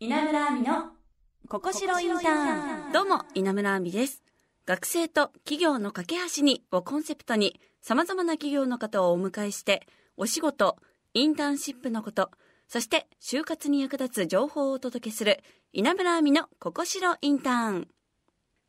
[0.00, 0.92] 稲村亜美の
[1.48, 4.22] ここしろインターンどうも、稲村亜美です。
[4.64, 10.76] 学生と企業の架け橋にをコンセプトに、様々な企業の方をお迎えして、お仕事、
[11.14, 12.30] インターンシップのこと、
[12.68, 15.40] そして就活に役立つ情報をお届けする、
[15.72, 17.88] 稲村亜美のここしろインターン。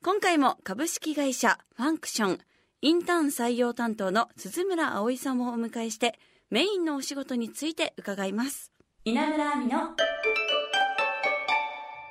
[0.03, 2.39] 今回も株式会社ファンクション、
[2.81, 6.17] インターン採用担当の鈴村葵さんをお迎えして、
[6.49, 8.71] メインのお仕事について伺います。
[9.05, 9.95] 稲村亜美の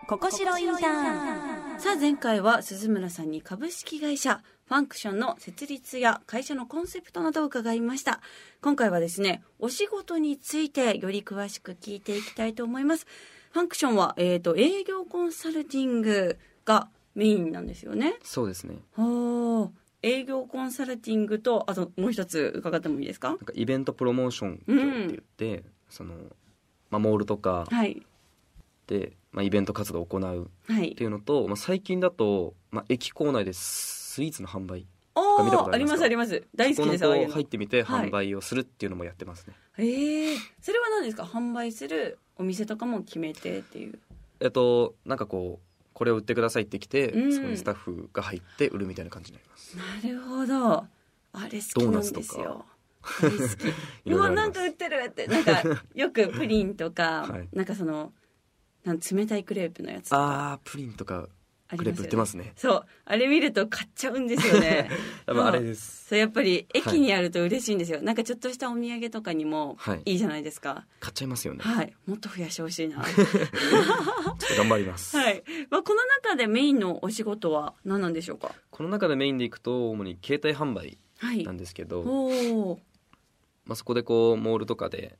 [0.08, 1.78] ここしろインターン。
[1.78, 8.22] さあ前回は鈴村さんに株式会社ファンクションの設立や会社のコンセプトなどを伺いました。
[8.62, 13.06] 今回はですねお仕事についてより詳しく聞いていきたいと思います。
[13.52, 18.14] ファンクションは、えー、と営業コンサルティングがメインなんですよね。
[18.22, 18.78] そうですね。
[18.96, 19.78] はあ。
[20.02, 23.28] 営業コンサルティングとあともう一つ伺ってもいいですか？
[23.28, 26.14] なんかイベントプロモーション業って言って、その、
[26.88, 27.94] まあ、モールとかはい。
[27.94, 28.02] で、
[29.32, 30.92] まあ、イベント活動を行うはい。
[30.92, 35.96] っていうのと、まあ、最近だと、まあ、駅構内でスイーツの販売お見たことーありありますか？
[35.96, 36.42] ますあります。
[36.54, 38.08] 大好きですそこの入ってみてはい。
[38.08, 41.24] 販売をするっていうのもやってますね、ええそれは何ですか？
[41.24, 43.98] 販売するお店とかも決めてっていう。
[44.40, 47.32] えっとなんかこうこれを売ってくださいって来て、うん。
[47.34, 49.76] そこにスタッフが入って売るみたいな感じになります。
[49.76, 50.86] なるほど。
[51.32, 52.64] あれ好きなんですよ。
[53.02, 53.40] あれ好き。
[54.08, 54.28] いうろいろあります。
[54.28, 55.26] わなんか売ってるって。
[55.26, 55.62] なんか
[55.94, 57.48] よくプリンとか、 はい。
[57.52, 58.12] なんかその
[58.88, 61.28] なん冷たいクレープのやつあープリンとか
[61.76, 62.54] クレープ売ってまますすね。
[62.56, 62.86] そう。
[63.04, 64.88] あれ見ると買っちゃうんですよね。
[65.26, 66.06] 多分あれです。
[66.08, 70.02] そうやっぱり駅にあると嬉しいんですよ、なんかちょっとしたお土産とかにもはい。
[70.06, 70.86] いいじゃないですか。
[70.98, 73.04] 買っちゃいますよね、はい、もっと増やしてほしいな。
[74.56, 78.54] 頑張ります、はい、まあ、この中でメインのお仕事は何なんでしょうか？
[78.70, 81.44] この中でメインでいくと主に携帯販売はい。
[81.44, 82.80] なんですけど、おお
[83.66, 85.18] まあ、そこでこうモールとかで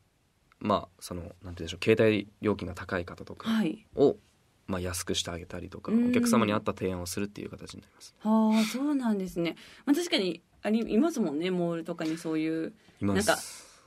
[0.60, 3.86] まあそのなんてでしょう携帯料金が高い方とかはい。
[3.94, 4.16] を、
[4.66, 6.08] まあ、安くしてあげたりとかうん。
[6.08, 8.14] お客様に合った提案をするっていう形になります。
[8.20, 9.56] はあそうなんですね、
[9.86, 13.38] まあ、確かにありいますもんねモールとかにそういうなんか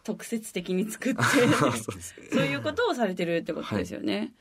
[0.03, 1.21] 特設的に作って
[2.31, 4.33] そういうことをされてるってことですよね、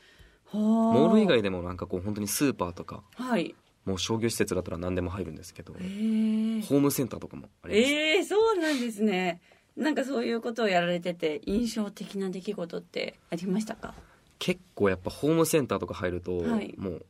[0.46, 0.58] はあ。
[0.58, 3.54] モール以外でもなんかこう本当にスーパーとかはい。
[3.84, 9.40] もう商業施設だったら何でも入るんですけどホームセンターとかもあります、ええそうなんですね
[9.80, 13.94] なんかそういうことをやられてて印象的な出来事ってありましたか？
[14.38, 16.74] 結構やっぱホームセンターとか入ると、はい。
[16.78, 17.06] もう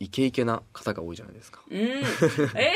[0.00, 1.60] イケイケな方が多いじゃないですか。
[1.68, 1.78] うん。
[1.78, 2.02] えー、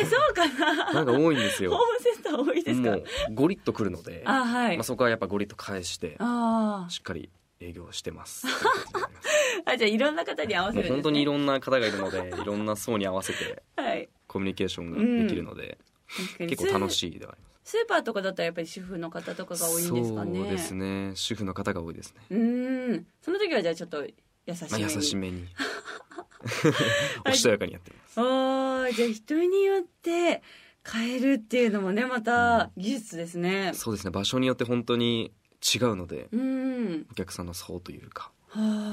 [0.06, 0.92] そうかな？
[0.92, 2.90] なんか多いんですホーよムセンター多いですか？
[2.90, 3.04] もう
[3.34, 8.46] ゴリッとくるのであはい、まあ、そこはやっぱゴリッと返してあしっかり営業してます
[9.64, 14.08] ああじゃあいろんな方に合わせるんです、ね、本当にいろんな方がいるのでいろんな層に合わせて はい。
[14.26, 15.76] コミュニケーションができるので、
[16.08, 20.40] 確かに結構楽いしいではありますスーパーとかだったらやっぱり主婦の方とかが多いんですかね。
[20.40, 21.12] そうですね。
[21.14, 23.06] 主婦の方が多いですね、うーん。
[23.20, 25.46] その時はじゃあちょっと優しまあ、めに、優しめに。
[27.24, 28.20] おしとやかにやってます。
[28.20, 30.42] ああじゃあ人によって
[30.84, 33.72] 変えるっていうのもねまた技術ですね。
[33.74, 34.10] そうですね。
[34.10, 37.06] 場所によって本当に違うのでうん。
[37.10, 38.32] お客さんの層というか。
[38.48, 38.92] は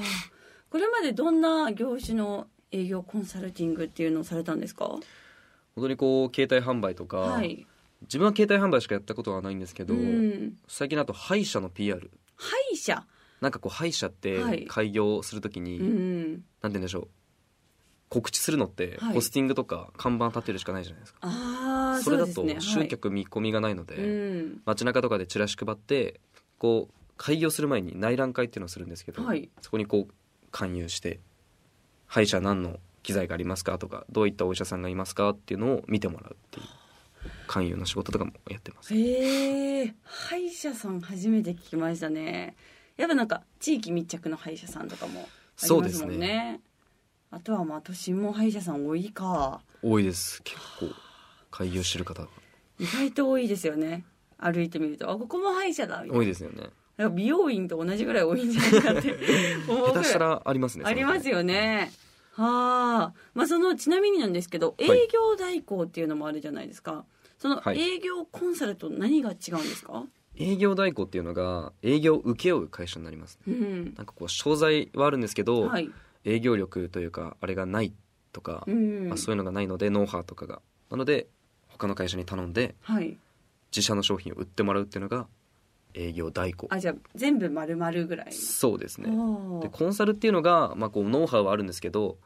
[0.70, 4.84] これまでどんな業種の営業コンサルティングっていうのをされたんですか？
[4.86, 5.02] 本
[5.76, 7.66] 当にこう携帯販売とか、はい
[8.02, 10.56] 自分は携帯販売しかやったことはないんですけど、うん。
[10.68, 13.04] 最近だと歯医者の PR 歯医者？
[13.40, 14.66] なんかこう歯医者ってはい。
[14.66, 17.08] 開業するときに、うんなんて言うんでしょう。
[18.08, 19.14] 告知するのってはい。
[19.14, 24.60] ポスティングとか看板立てるしかないじゃないですか、ああそれだと集客見込みがないので、はいうん。
[24.64, 26.20] 街中とかでチラシ配って
[26.58, 29.48] こう開業する前に内覧会っていうのをするんですけど、はい。
[29.60, 30.12] そこにこう
[30.50, 31.20] 勧誘して
[32.06, 36.66] 歯医者何の機材がありますかとかどういったお医者さんがいますかっていうのを見てもらうっていう
[37.50, 38.94] 勧誘の仕事とかもやってます。
[38.94, 42.54] へえ歯医者さん初めて聞きましたね。
[42.96, 46.26] やっぱなんか地域密着の歯医者さんとかもありそうですますもんね。
[46.28, 46.60] ね。
[47.32, 49.62] あとはまあ都心も歯医者さん多いか。
[49.82, 50.40] 多いです。
[50.44, 50.86] 結構
[51.50, 52.22] 開業してる方。
[52.78, 54.04] 意外と多いですよね。
[54.38, 55.10] 歩いてみると。
[55.10, 56.18] あここも歯医者だみたいな。
[56.18, 56.70] 多いですよね。
[57.16, 59.16] 美容院と同じぐらい多いんじゃないかって
[59.66, 61.90] 下手したらありますねありますよね。
[62.34, 63.14] はあ。
[63.34, 65.08] まあそのちなみになんですけど営はい。
[65.12, 67.04] 業代行っていうのもあるじゃないですか、
[67.40, 67.80] そのはい。
[67.80, 70.04] 営業コンサルと何が違うんですか、
[70.36, 73.54] 営業代行っていうのが営業を請け負う会社になりますね。
[73.54, 73.84] うん。
[73.96, 75.90] なんかこう商材はあるんですけど、はい。
[76.26, 77.94] 営業力というかあれがない
[78.32, 79.08] とか、うん。
[79.08, 80.60] まあ、そういうのがないのでノウハウとかが。
[80.90, 81.28] なので
[81.68, 83.16] 他の会社に頼んではい。
[83.72, 85.26] 自社の商品を売ってもらうっていうのが
[85.94, 86.66] 営業代行。
[86.70, 88.32] あじゃあ全部丸々ぐらい。
[88.32, 89.10] そうですね。
[89.10, 92.18] のでコンサルっていうのが、まあ、こうノウハウはあるんですけど、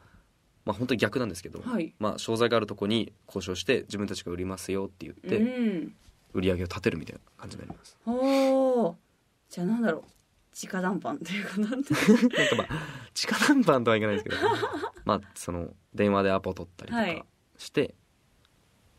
[0.65, 1.93] まあ、本当に逆なんですけど、はい。
[1.99, 5.93] まあ、商材があるとこに交渉して自分たちが売りますよって言って、うん。
[6.33, 7.97] 売り上げを立てるみたいな感じになります。
[8.05, 8.95] おー。
[9.49, 10.03] じゃあなんだろう。
[10.67, 11.93] 直談判というかなんて。
[12.33, 12.67] なんかまあ
[13.13, 14.37] 直談判とはいかないですけど
[15.05, 17.19] まあその電話でアポ取ったりとはい。
[17.19, 17.25] か
[17.57, 17.93] して、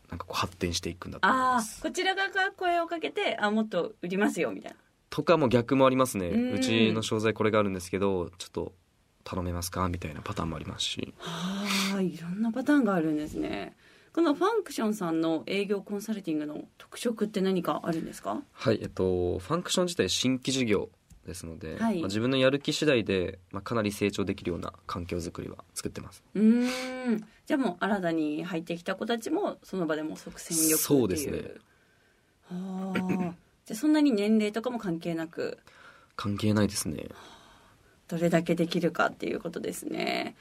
[0.09, 4.77] なんかこう発展していくんだと思いああますこちら側が声をかけてあもっと売りますよみたいな。
[5.11, 6.29] とかも逆もありますね。
[6.29, 6.53] うん。
[6.55, 8.75] うちの商材これがあるんですけどちょっと
[9.29, 9.89] 頼めますか？
[9.89, 11.13] みたいなパターンもありますし。
[11.19, 13.75] はあいろんなパターンがあるんですね。
[14.13, 18.41] このファンクションさんの営業コンサルティングの特色って何かあるんですか？
[18.53, 20.89] はいえっとファンクション自体新規事業
[21.27, 21.99] ですので、はい。
[21.99, 26.23] まあ、自分のやる気次第で、まあ、かなり成長できるような環境づくりは作ってます。
[26.35, 27.27] うーん。
[27.47, 30.79] じゃあもう新たに入ってきた子たちもその場でも即戦力っていう。
[30.79, 31.39] そうですね。
[32.49, 33.35] はあ。
[33.67, 35.59] じゃあそんなに年齢とかも関係なく。
[36.15, 37.09] 関係ないですね
[38.09, 40.37] どれだけできるかっていうことですね。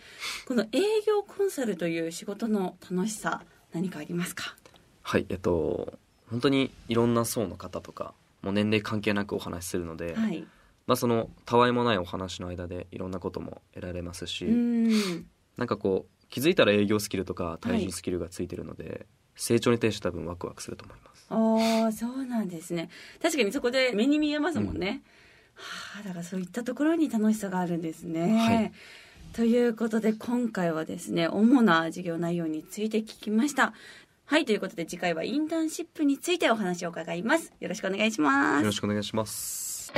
[0.48, 3.42] この営業コンサルという仕事の楽しさ
[3.74, 4.56] 何かありますか？
[5.02, 5.98] はいえっと
[6.30, 10.46] 本当にいろんな層の方とかもう年齢関係なくお話しするので、はい。
[10.88, 15.26] まあ、そのたわいもないお話の間でいろんなことも得られますし、ん。
[15.58, 21.26] なんかこう気づいたら営業スキルとか対人スキルがついてるので、成長に対して多分ワクワクすると思います。
[21.30, 22.90] ああそうなんですね。
[23.20, 25.02] 確かにそこで目に見えますもんね、
[25.56, 28.72] はあだからそういったところに楽しさがあるんですね、はい。
[29.34, 33.74] ということで今回はですね主な事業内容について聞きました。
[34.28, 37.54] はいということで次回はインターンシップについてお話を伺います。
[37.60, 38.62] よろしくお願いします。
[38.62, 39.94] よろしくお願いします。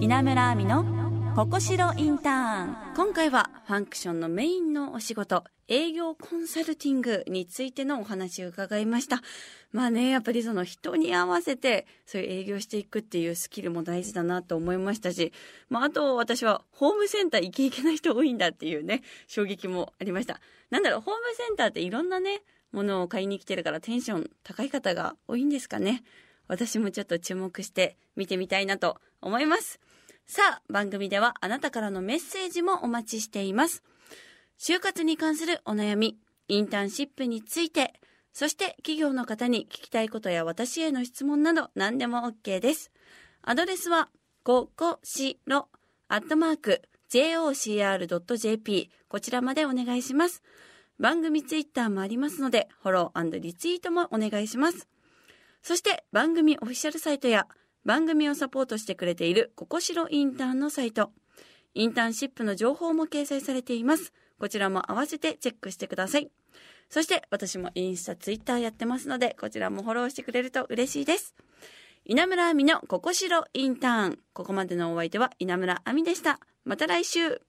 [0.00, 0.95] 稲村亜美の
[1.36, 2.76] ここしろインターン。
[2.96, 9.20] 今回はファンクションのメインのお仕事営業コンサルティングについてのお話を伺いました。
[9.70, 15.30] まあねやっぱりその人に合わせてそういう営業していくっていうスキルも大事だなと思いましたし、
[15.68, 20.40] まあ、あと私はホームセンターイケイケない人多いんだっていうね衝撃もありました。
[20.70, 26.02] なんだろうホームセンターっていろんなねものを買いに来てるからテンション高い方が多いんですかね。
[26.48, 29.80] 私もちょっと注目して見てみたいなと思います。
[30.28, 33.84] さあ、番組ではあなたからのメッセージもお待ちしています。
[34.58, 36.18] 就活に関するお悩み、
[36.48, 37.94] インターンシップについて、
[38.32, 42.90] そして企業の方に聞きたいことや私への質問など何でも OK です。
[43.42, 44.08] アドレスは、
[44.42, 45.68] ここしろ、
[46.08, 50.42] アットマーク、jocr.jp、こちらまでお願いします。
[50.98, 54.88] 番組ツイッターもありますので、フォローリツイートもお願いします。
[55.62, 57.46] そして番組オフィシャルサイトや
[57.86, 61.12] 番組をサポートしてくれているココシロインターンのサイト、
[61.72, 64.12] インターンシップの情報も掲載されています。
[64.40, 66.28] こちらも合わせてチェックしてください。
[66.90, 71.36] そして私もインスタ、ツイッターやってますので、こちらもフォローしてくれると嬉しいです。
[72.04, 74.18] 稲村亜美のココシロインターン。
[74.32, 76.40] ここまでのお相手は稲村亜美でした。
[76.64, 77.40] また来週。